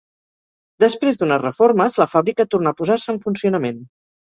[0.83, 3.89] Després d'unes reformes, la fàbrica tornà a posar-se en funcionament.